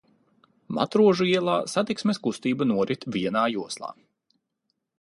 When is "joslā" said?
3.57-3.93